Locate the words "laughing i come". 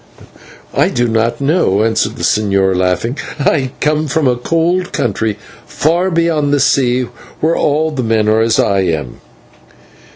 2.75-4.07